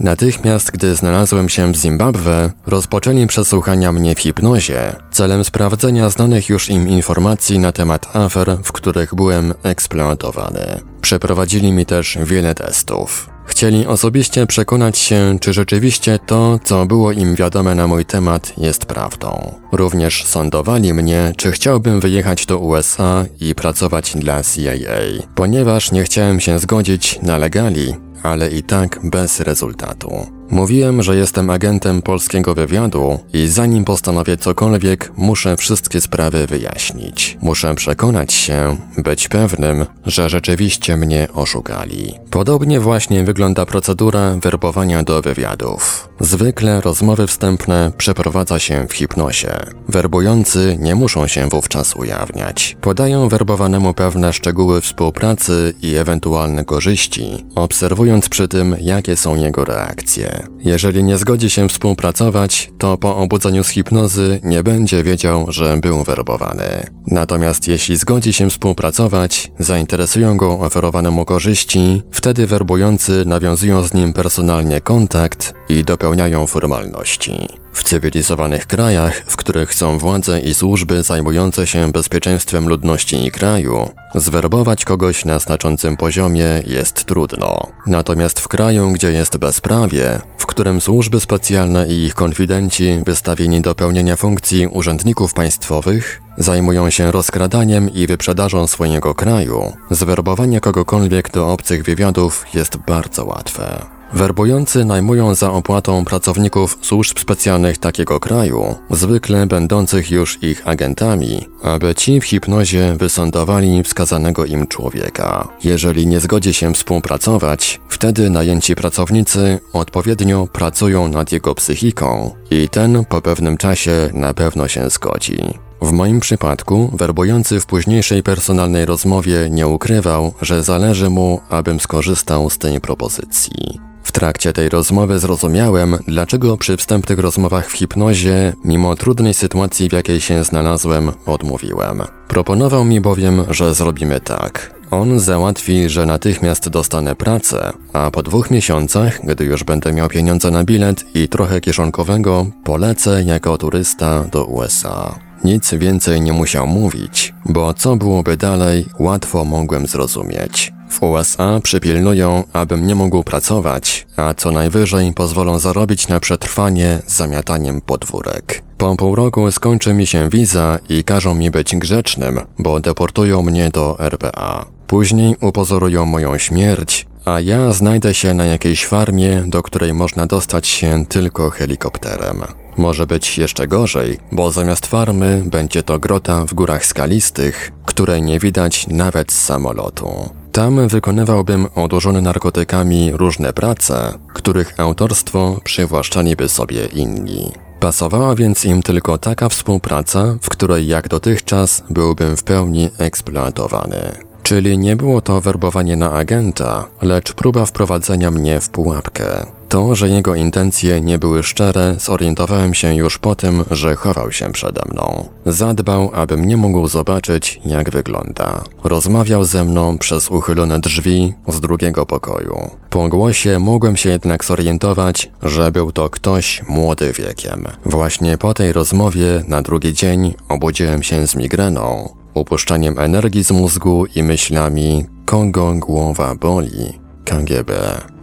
[0.00, 6.70] Natychmiast, gdy znalazłem się w Zimbabwe, rozpoczęli przesłuchania mnie w hipnozie, celem sprawdzenia znanych już
[6.70, 10.80] im informacji na temat afer, w których byłem eksploatowany.
[11.00, 13.33] Przeprowadzili mi też wiele testów.
[13.46, 18.86] Chcieli osobiście przekonać się, czy rzeczywiście to, co było im wiadome na mój temat, jest
[18.86, 19.54] prawdą.
[19.72, 25.24] Również sądowali mnie, czy chciałbym wyjechać do USA i pracować dla CIA.
[25.34, 30.26] Ponieważ nie chciałem się zgodzić, nalegali, ale i tak bez rezultatu.
[30.54, 37.38] Mówiłem, że jestem agentem polskiego wywiadu i zanim postanowię cokolwiek, muszę wszystkie sprawy wyjaśnić.
[37.42, 42.14] Muszę przekonać się, być pewnym, że rzeczywiście mnie oszukali.
[42.30, 46.08] Podobnie właśnie wygląda procedura werbowania do wywiadów.
[46.20, 49.56] Zwykle rozmowy wstępne przeprowadza się w hipnozie.
[49.88, 52.76] Werbujący nie muszą się wówczas ujawniać.
[52.80, 60.43] Podają werbowanemu pewne szczegóły współpracy i ewentualne korzyści, obserwując przy tym, jakie są jego reakcje.
[60.58, 66.04] Jeżeli nie zgodzi się współpracować, to po obudzeniu z hipnozy nie będzie wiedział, że był
[66.04, 66.86] werbowany.
[67.06, 74.12] Natomiast jeśli zgodzi się współpracować, zainteresują go oferowane mu korzyści, wtedy werbujący nawiązują z nim
[74.12, 77.63] personalnie kontakt i dopełniają formalności.
[77.74, 83.90] W cywilizowanych krajach, w których są władze i służby zajmujące się bezpieczeństwem ludności i kraju,
[84.14, 87.66] zwerbować kogoś na znaczącym poziomie jest trudno.
[87.86, 93.74] Natomiast w kraju, gdzie jest bezprawie, w którym służby specjalne i ich konfidenci wystawieni do
[93.74, 101.82] pełnienia funkcji urzędników państwowych zajmują się rozkradaniem i wyprzedażą swojego kraju, zwerbowanie kogokolwiek do obcych
[101.82, 103.86] wywiadów jest bardzo łatwe.
[104.12, 111.94] Werbujący najmują za opłatą pracowników służb specjalnych takiego kraju, zwykle będących już ich agentami, aby
[111.94, 115.48] ci w hipnozie wysądowali wskazanego im człowieka.
[115.64, 123.04] Jeżeli nie zgodzi się współpracować, wtedy najęci pracownicy odpowiednio pracują nad jego psychiką i ten
[123.04, 125.38] po pewnym czasie na pewno się zgodzi.
[125.82, 132.50] W moim przypadku werbujący w późniejszej personalnej rozmowie nie ukrywał, że zależy mu, abym skorzystał
[132.50, 133.80] z tej propozycji.
[134.14, 140.20] Trakcie tej rozmowy zrozumiałem, dlaczego przy wstępnych rozmowach w hipnozie, mimo trudnej sytuacji, w jakiej
[140.20, 142.02] się znalazłem, odmówiłem.
[142.28, 144.74] Proponował mi bowiem, że zrobimy tak.
[144.90, 150.50] On załatwi, że natychmiast dostanę pracę, a po dwóch miesiącach, gdy już będę miał pieniądze
[150.50, 155.18] na bilet i trochę kieszonkowego, polecę jako turysta do USA.
[155.44, 160.72] Nic więcej nie musiał mówić, bo co byłoby dalej, łatwo mogłem zrozumieć.
[160.90, 167.80] W USA przypilnują, abym nie mógł pracować, a co najwyżej pozwolą zarobić na przetrwanie zamiataniem
[167.80, 168.62] podwórek.
[168.78, 173.70] Po pół roku skończy mi się wiza i każą mi być grzecznym, bo deportują mnie
[173.70, 174.66] do RPA.
[174.86, 180.66] Później upozorują moją śmierć, a ja znajdę się na jakiejś farmie, do której można dostać
[180.66, 182.42] się tylko helikopterem.
[182.76, 188.38] Może być jeszcze gorzej, bo zamiast farmy będzie to grota w górach skalistych, której nie
[188.38, 190.43] widać nawet z samolotu.
[190.54, 197.52] Tam wykonywałbym odłożone narkotykami różne prace, których autorstwo przywłaszczaliby sobie inni.
[197.80, 204.12] Pasowała więc im tylko taka współpraca, w której jak dotychczas byłbym w pełni eksploatowany.
[204.42, 209.46] Czyli nie było to werbowanie na agenta, lecz próba wprowadzenia mnie w pułapkę.
[209.68, 214.52] To, że jego intencje nie były szczere, zorientowałem się już po tym, że chował się
[214.52, 215.28] przede mną.
[215.46, 218.64] Zadbał, abym nie mógł zobaczyć, jak wygląda.
[218.84, 222.70] Rozmawiał ze mną przez uchylone drzwi z drugiego pokoju.
[222.90, 227.66] Po głosie mogłem się jednak zorientować, że był to ktoś młody wiekiem.
[227.86, 234.06] Właśnie po tej rozmowie na drugi dzień obudziłem się z migreną, upuszczaniem energii z mózgu
[234.06, 236.98] i myślami kogo głowa boli.
[237.24, 237.72] KGB.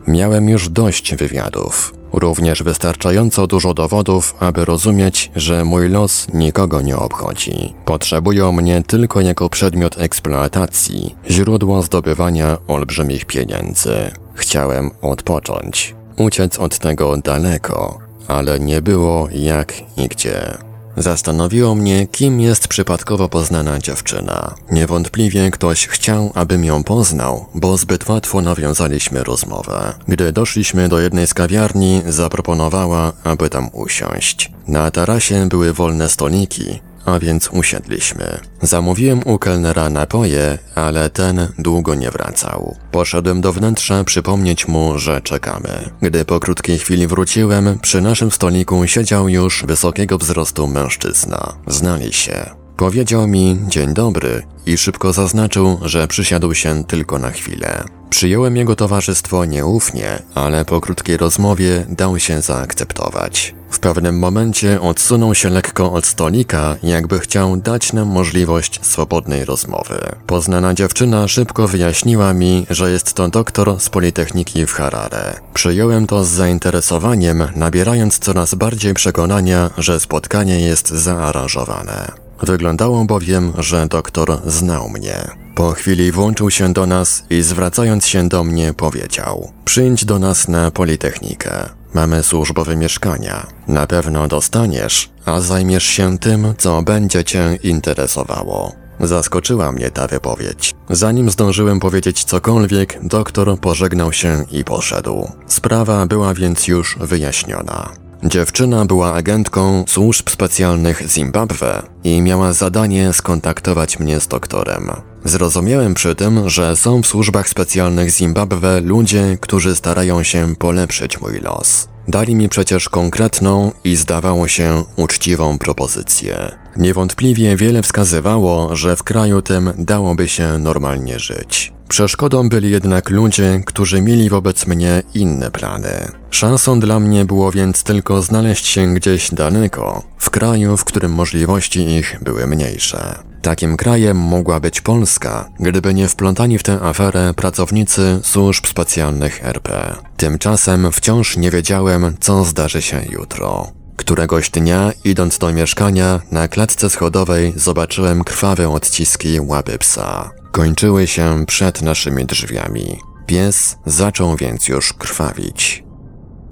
[0.08, 1.94] Miałem już dość wywiadów.
[2.14, 7.74] Również wystarczająco dużo dowodów, aby rozumieć, że mój los nikogo nie obchodzi.
[7.86, 14.12] Potrzebują mnie tylko jako przedmiot eksploatacji, źródło zdobywania olbrzymich pieniędzy.
[14.36, 20.70] Chciałem odpocząć, uciec od tego daleko, ale nie było jak i gdzie.
[20.97, 24.56] Zastanowiło mnie, kim jest przypadkowo poznana dziewczyna.
[24.71, 29.93] Niewątpliwie ktoś chciał, abym ją poznał, bo zbyt łatwo nawiązaliśmy rozmowę.
[30.08, 34.51] Gdy doszliśmy do jednej z kawiarni, zaproponowała, aby tam usiąść.
[34.67, 38.40] Na tarasie były wolne stoliki, a więc usiedliśmy.
[38.62, 42.76] Zamówiłem u kelnera napoje, ale ten długo nie wracał.
[42.92, 45.90] Poszedłem do wnętrza przypomnieć mu, że czekamy.
[46.02, 51.54] Gdy po krótkiej chwili wróciłem, przy naszym stoliku siedział już wysokiego wzrostu mężczyzna.
[51.68, 52.61] Znali się.
[52.82, 57.84] Powiedział mi dzień dobry i szybko zaznaczył, że przysiadł się tylko na chwilę.
[58.10, 63.56] Przyjąłem jego towarzystwo nieufnie, ale po krótkiej rozmowie dał się zaakceptować.
[63.70, 70.00] W pewnym momencie odsunął się lekko od stolika, jakby chciał dać nam możliwość swobodnej rozmowy.
[70.28, 75.39] Poznana dziewczyna szybko wyjaśniła mi, że jest to doktor z Politechniki w Harare.
[75.54, 82.31] Przyjąłem to z zainteresowaniem, nabierając coraz bardziej przekonania, że spotkanie jest zaaranżowane.
[82.43, 85.15] Wyglądało bowiem, że doktor znał mnie.
[85.56, 90.47] Po chwili włączył się do nas i zwracając się do mnie powiedział: Przyjdź do nas
[90.47, 91.69] na Politechnikę.
[91.93, 93.47] Mamy służbowe mieszkania.
[93.67, 98.71] Na pewno dostaniesz, a zajmiesz się tym, co będzie cię interesowało.
[98.99, 100.75] Zaskoczyła mnie ta wypowiedź.
[100.89, 105.32] Zanim zdążyłem powiedzieć cokolwiek, doktor pożegnał się i poszedł.
[105.47, 107.89] Sprawa była więc już wyjaśniona.
[108.23, 114.91] Dziewczyna była agentką służb specjalnych Zimbabwe i miała zadanie skontaktować mnie z doktorem.
[115.25, 121.39] Zrozumiałem przy tym, że są w służbach specjalnych Zimbabwe ludzie, którzy starają się polepszyć mój
[121.39, 121.88] los.
[122.07, 126.51] Dali mi przecież konkretną i zdawało się uczciwą propozycję.
[126.77, 131.73] Niewątpliwie wiele wskazywało, że w kraju tym dałoby się normalnie żyć.
[131.91, 136.12] Przeszkodą byli jednak ludzie, którzy mieli wobec mnie inne plany.
[136.30, 141.80] Szansą dla mnie było więc tylko znaleźć się gdzieś daleko, w kraju, w którym możliwości
[141.80, 143.19] ich były mniejsze.
[143.41, 149.95] Takim krajem mogła być Polska, gdyby nie wplątani w tę aferę pracownicy służb specjalnych RP.
[150.17, 153.71] Tymczasem wciąż nie wiedziałem, co zdarzy się jutro.
[153.95, 160.40] Któregoś dnia, idąc do mieszkania, na klatce schodowej zobaczyłem krwawe odciski łapy psa.
[160.52, 163.00] Kończyły się przed naszymi drzwiami.
[163.26, 165.84] Pies zaczął więc już krwawić.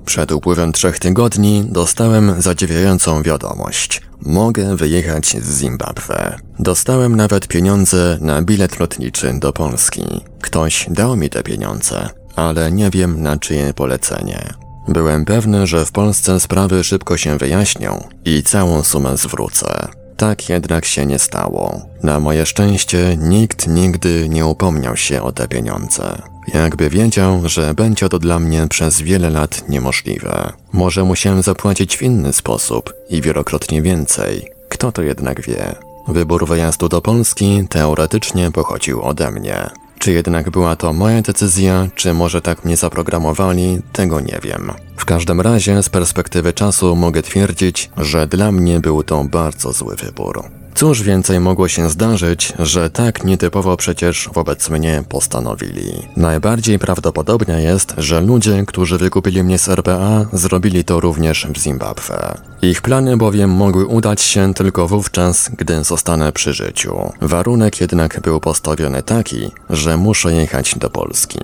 [0.06, 4.02] Przed upływem trzech tygodni dostałem zadziwiającą wiadomość.
[4.22, 6.40] Mogę wyjechać z Zimbabwe.
[6.60, 10.04] Dostałem nawet pieniądze na bilet lotniczy do Polski.
[10.42, 14.54] Ktoś dał mi te pieniądze, ale nie wiem na czyje polecenie.
[14.88, 19.88] Byłem pewny, że w Polsce sprawy szybko się wyjaśnią i całą sumę zwrócę.
[20.19, 21.82] Tak jednak się nie stało.
[22.03, 26.21] Na moje szczęście nikt nigdy nie upomniał się o te pieniądze.
[26.53, 30.53] Jakby wiedział, że będzie to dla mnie przez wiele lat niemożliwe.
[30.73, 34.51] Może musiałem zapłacić w inny sposób i wielokrotnie więcej.
[34.69, 35.75] Kto to jednak wie?
[36.08, 39.69] Wybór wyjazdu do Polski teoretycznie pochodził ode mnie.
[40.00, 44.72] Czy jednak była to moja decyzja, czy może tak mnie zaprogramowali, tego nie wiem.
[44.98, 49.96] W każdym razie z perspektywy czasu mogę twierdzić, że dla mnie był to bardzo zły
[49.96, 50.59] wybór.
[50.75, 56.08] Cóż więcej mogło się zdarzyć, że tak nietypowo przecież wobec mnie postanowili.
[56.15, 62.38] Najbardziej prawdopodobne jest, że ludzie, którzy wykupili mnie z RPA, zrobili to również w Zimbabwe.
[62.62, 67.12] Ich plany bowiem mogły udać się tylko wówczas, gdy zostanę przy życiu.
[67.21, 71.39] Warunek jednak był postawiony taki, że muszę jechać do Polski.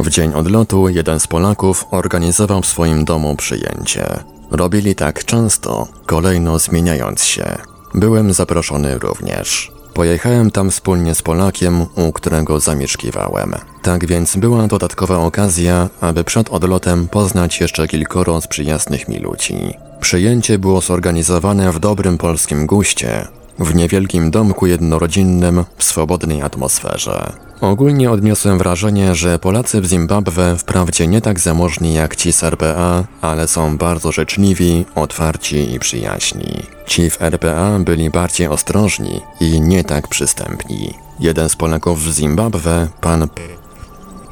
[0.00, 4.06] W dzień odlotu jeden z Polaków organizował w swoim domu przyjęcie.
[4.50, 7.71] Robili tak często, kolejno zmieniając się.
[7.94, 9.72] Byłem zaproszony również.
[9.94, 13.54] Pojechałem tam wspólnie z Polakiem, u którego zamieszkiwałem.
[13.82, 19.74] Tak więc była dodatkowa okazja, aby przed odlotem poznać jeszcze kilkoro z przyjaznych mi ludzi.
[20.00, 23.28] Przyjęcie było zorganizowane w dobrym polskim guście,
[23.58, 27.32] w niewielkim domku jednorodzinnym w swobodnej atmosferze.
[27.62, 33.04] Ogólnie odniosłem wrażenie, że Polacy w Zimbabwe wprawdzie nie tak zamożni jak ci z RPA,
[33.20, 36.62] ale są bardzo życzliwi, otwarci i przyjaźni.
[36.86, 40.94] Ci w RPA byli bardziej ostrożni i nie tak przystępni.
[41.20, 43.42] Jeden z Polaków w Zimbabwe, pan P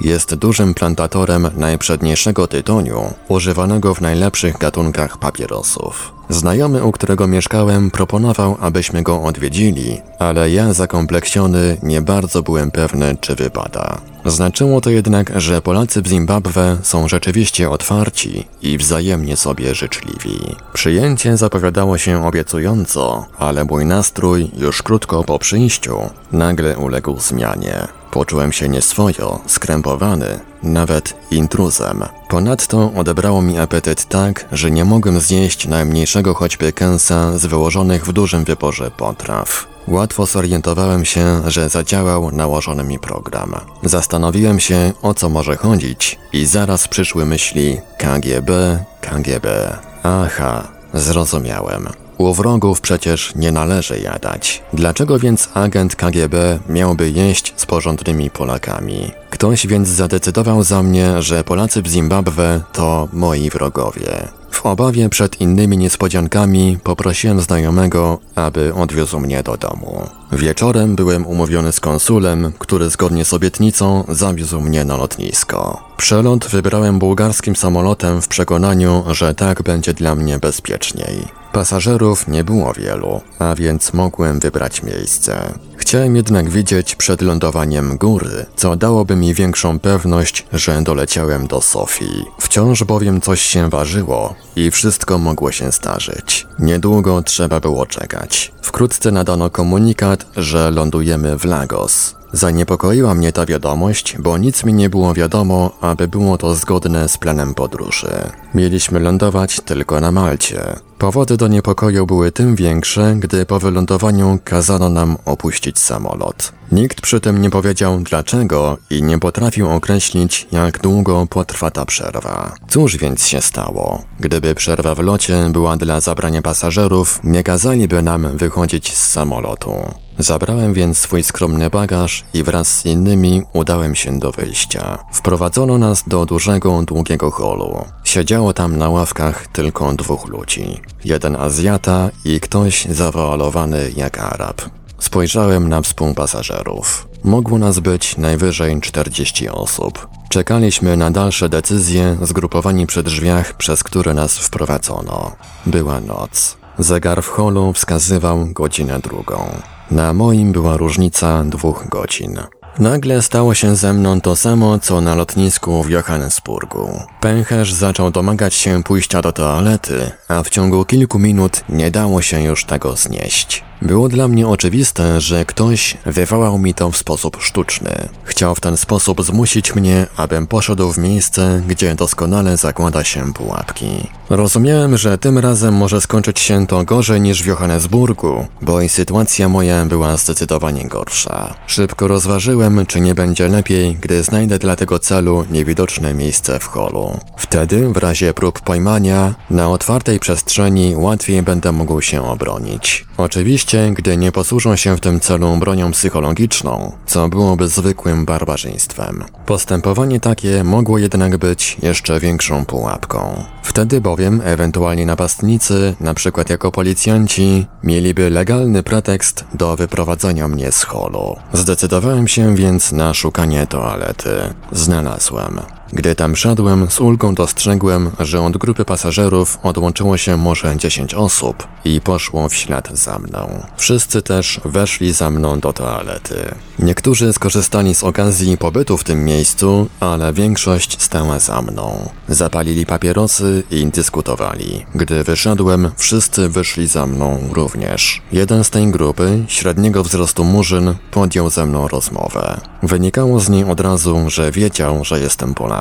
[0.00, 6.19] jest dużym plantatorem najprzedniejszego tytoniu, używanego w najlepszych gatunkach papierosów.
[6.30, 13.16] Znajomy, u którego mieszkałem, proponował, abyśmy go odwiedzili, ale ja zakompleksiony nie bardzo byłem pewny,
[13.20, 14.00] czy wypada.
[14.24, 20.56] Znaczyło to jednak, że Polacy w Zimbabwe są rzeczywiście otwarci i wzajemnie sobie życzliwi.
[20.72, 25.98] Przyjęcie zapowiadało się obiecująco, ale mój nastrój już krótko po przyjściu
[26.32, 27.99] nagle uległ zmianie.
[28.10, 32.04] Poczułem się nieswojo, skrępowany, nawet intruzem.
[32.28, 38.12] Ponadto odebrało mi apetyt tak, że nie mogłem zjeść najmniejszego choćby kęsa z wyłożonych w
[38.12, 39.66] dużym wyborze potraw.
[39.88, 43.54] Łatwo zorientowałem się, że zadziałał nałożony mi program.
[43.82, 49.78] Zastanowiłem się, o co może chodzić i zaraz przyszły myśli KGB, KGB.
[50.02, 51.88] Aha, zrozumiałem.
[52.20, 54.62] U wrogów przecież nie należy jadać.
[54.72, 59.10] Dlaczego więc agent KGB miałby jeść z porządnymi Polakami?
[59.30, 64.28] Ktoś więc zadecydował za mnie, że Polacy w Zimbabwe to moi wrogowie.
[64.50, 70.08] W obawie przed innymi niespodziankami poprosiłem znajomego, aby odwiózł mnie do domu.
[70.32, 75.82] Wieczorem byłem umówiony z konsulem, który zgodnie z obietnicą zawiózł mnie na lotnisko.
[75.96, 81.39] Przelot wybrałem bułgarskim samolotem w przekonaniu, że tak będzie dla mnie bezpieczniej.
[81.52, 85.54] Pasażerów nie było wielu, a więc mogłem wybrać miejsce.
[85.76, 92.24] Chciałem jednak widzieć przed lądowaniem góry, co dałoby mi większą pewność, że doleciałem do Sofii.
[92.38, 96.46] Wciąż bowiem coś się ważyło i wszystko mogło się zdarzyć.
[96.58, 98.52] Niedługo trzeba było czekać.
[98.62, 102.14] Wkrótce nadano komunikat, że lądujemy w Lagos.
[102.32, 107.18] Zaniepokoiła mnie ta wiadomość, bo nic mi nie było wiadomo, aby było to zgodne z
[107.18, 108.12] planem podróży.
[108.54, 110.89] Mieliśmy lądować tylko na Malcie.
[111.00, 116.52] Powody do niepokoju były tym większe, gdy po wylądowaniu kazano nam opuścić samolot.
[116.72, 122.54] Nikt przy tym nie powiedział dlaczego i nie potrafił określić, jak długo potrwa ta przerwa.
[122.68, 124.04] Cóż więc się stało?
[124.20, 129.72] Gdyby przerwa w locie była dla zabrania pasażerów, nie kazaliby nam wychodzić z samolotu.
[130.18, 134.98] Zabrałem więc swój skromny bagaż i wraz z innymi udałem się do wyjścia.
[135.12, 137.84] Wprowadzono nas do dużego, długiego holu.
[138.04, 140.80] Siedziało tam na ławkach tylko dwóch ludzi.
[141.04, 144.79] Jeden Azjata i ktoś zawoalowany jak Arab.
[145.00, 147.08] Spojrzałem na współpasażerów.
[147.24, 150.08] Mogło nas być najwyżej 40 osób.
[150.28, 155.32] Czekaliśmy na dalsze decyzje, zgrupowani przy drzwiach, przez które nas wprowadzono.
[155.66, 156.56] Była noc.
[156.78, 159.50] Zegar w holu wskazywał godzinę drugą.
[159.90, 162.40] Na moim była różnica dwóch godzin.
[162.78, 167.02] Nagle stało się ze mną to samo, co na lotnisku w Johannesburgu.
[167.20, 172.42] Pęcherz zaczął domagać się pójścia do toalety, a w ciągu kilku minut nie dało się
[172.42, 173.69] już tego znieść.
[173.82, 178.08] Było dla mnie oczywiste, że ktoś wywołał mi to w sposób sztuczny.
[178.24, 183.86] Chciał w ten sposób zmusić mnie, abym poszedł w miejsce, gdzie doskonale zakłada się pułapki.
[184.30, 189.48] Rozumiałem, że tym razem może skończyć się to gorzej niż w Johannesburgu, bo i sytuacja
[189.48, 191.54] moja była zdecydowanie gorsza.
[191.66, 197.18] Szybko rozważyłem, czy nie będzie lepiej, gdy znajdę dla tego celu niewidoczne miejsce w holu.
[197.36, 203.06] Wtedy, w razie prób pojmania, na otwartej przestrzeni łatwiej będę mógł się obronić.
[203.16, 209.24] Oczywiście, gdy nie posłużą się w tym celu bronią psychologiczną, co byłoby zwykłym barbarzyństwem.
[209.46, 213.44] Postępowanie takie mogło jednak być jeszcze większą pułapką.
[213.62, 220.82] Wtedy bowiem ewentualni napastnicy, na przykład jako policjanci, mieliby legalny pretekst do wyprowadzenia mnie z
[220.82, 221.36] holu.
[221.52, 224.30] Zdecydowałem się więc na szukanie toalety.
[224.72, 225.79] Znalazłem.
[225.92, 231.68] Gdy tam szedłem, z ulgą dostrzegłem, że od grupy pasażerów odłączyło się może 10 osób
[231.84, 233.66] i poszło w ślad za mną.
[233.76, 236.54] Wszyscy też weszli za mną do toalety.
[236.78, 242.08] Niektórzy skorzystali z okazji pobytu w tym miejscu, ale większość stała za mną.
[242.28, 244.86] Zapalili papierosy i dyskutowali.
[244.94, 248.22] Gdy wyszedłem, wszyscy wyszli za mną również.
[248.32, 252.60] Jeden z tej grupy, średniego wzrostu murzyn, podjął ze mną rozmowę.
[252.82, 255.79] Wynikało z niej od razu, że wiedział, że jestem Polakiem.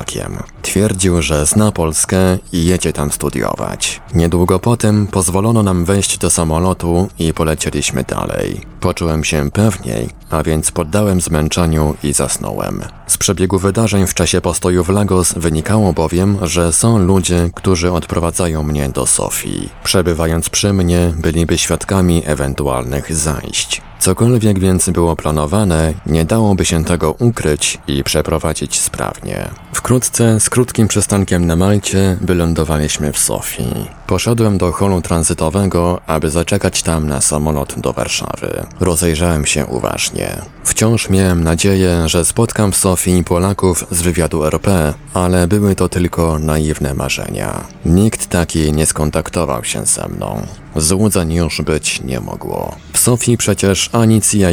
[0.62, 4.00] Twierdził, że zna Polskę i jedzie tam studiować.
[4.14, 8.60] Niedługo potem pozwolono nam wejść do samolotu i polecieliśmy dalej.
[8.80, 12.84] Poczułem się pewniej, a więc poddałem zmęczeniu i zasnąłem.
[13.06, 18.62] Z przebiegu wydarzeń w czasie postoju w Lagos wynikało bowiem, że są ludzie, którzy odprowadzają
[18.62, 19.68] mnie do Sofii.
[19.84, 23.82] Przebywając przy mnie, byliby świadkami ewentualnych zajść.
[24.00, 29.48] Cokolwiek więc było planowane, nie dałoby się tego ukryć i przeprowadzić sprawnie.
[29.72, 33.88] Wkrótce, z krótkim przystankiem na Malcie, wylądowaliśmy w Sofii.
[34.06, 38.66] Poszedłem do holu tranzytowego, aby zaczekać tam na samolot do Warszawy.
[38.80, 40.42] Rozejrzałem się uważnie.
[40.64, 46.38] Wciąż miałem nadzieję, że spotkam w Sofii Polaków z wywiadu RP, ale były to tylko
[46.38, 47.64] naiwne marzenia.
[47.84, 50.46] Nikt taki nie skontaktował się ze mną.
[50.76, 52.76] Złudzeń już być nie mogło.
[52.92, 54.48] W Sofii przecież ani CIA,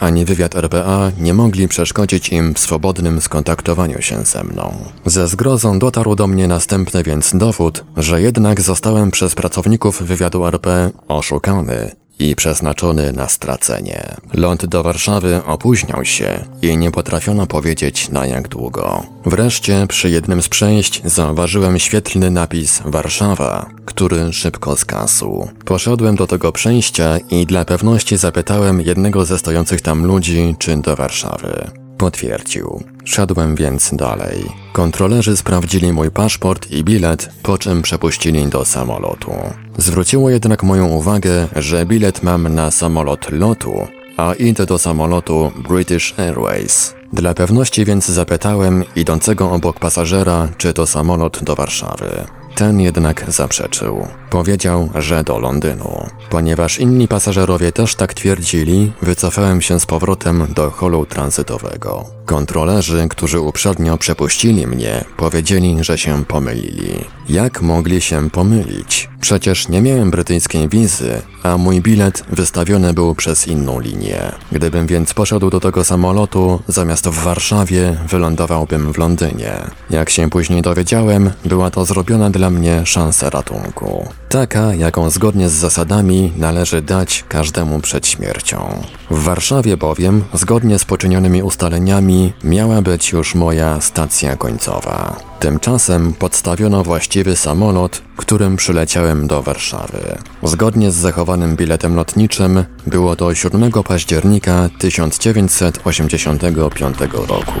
[0.00, 4.74] ani wywiad RPA nie mogli przeszkodzić im w swobodnym skontaktowaniu się ze mną.
[5.06, 10.90] Ze zgrozą dotarł do mnie następny więc dowód, że jednak zostałem przez pracowników wywiadu RP
[11.08, 14.16] oszukany i przeznaczony na stracenie.
[14.34, 19.06] Ląd do Warszawy opóźniał się i nie potrafiono powiedzieć na jak długo.
[19.26, 25.48] Wreszcie przy jednym z przejść zauważyłem świetlny napis Warszawa, który szybko zgasł.
[25.64, 30.96] Poszedłem do tego przejścia i dla pewności zapytałem jednego ze stojących tam ludzi, czy do
[30.96, 31.87] Warszawy.
[31.98, 32.82] Potwierdził.
[33.04, 34.44] Szedłem więc dalej.
[34.72, 39.32] Kontrolerzy sprawdzili mój paszport i bilet, po czym przepuścili do samolotu.
[39.76, 43.72] Zwróciło jednak moją uwagę, że bilet mam na samolot lotu,
[44.16, 46.94] a idę do samolotu British Airways.
[47.12, 52.10] Dla pewności więc zapytałem idącego obok pasażera, czy to samolot do Warszawy.
[52.54, 54.06] Ten jednak zaprzeczył.
[54.30, 56.06] Powiedział, że do Londynu.
[56.30, 62.04] Ponieważ inni pasażerowie też tak twierdzili, wycofałem się z powrotem do holu tranzytowego.
[62.26, 67.04] Kontrolerzy, którzy uprzednio przepuścili mnie, powiedzieli, że się pomylili.
[67.28, 69.08] Jak mogli się pomylić?
[69.20, 74.32] Przecież nie miałem brytyjskiej wizy, a mój bilet wystawiony był przez inną linię.
[74.52, 79.52] Gdybym więc poszedł do tego samolotu, zamiast w Warszawie, wylądowałbym w Londynie.
[79.90, 84.08] Jak się później dowiedziałem, była to zrobiona dla mnie szansa ratunku.
[84.28, 88.82] Taka, jaką zgodnie z zasadami należy dać każdemu przed śmiercią.
[89.10, 95.16] W Warszawie bowiem, zgodnie z poczynionymi ustaleniami, miała być już moja stacja końcowa.
[95.40, 100.18] Tymczasem podstawiono właściwy samolot, którym przyleciałem do Warszawy.
[100.42, 107.60] Zgodnie z zachowanym biletem lotniczym było to 7 października 1985 roku.